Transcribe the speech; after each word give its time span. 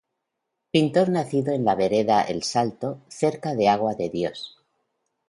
Pintor 0.71 1.09
nacido 1.09 1.53
en 1.53 1.63
la 1.63 1.75
vereda 1.75 2.23
El 2.23 2.41
Salto, 2.41 3.01
cerca 3.07 3.53
de 3.53 3.69
Agua 3.69 3.93
de 3.93 4.09
Dios. 4.09 4.57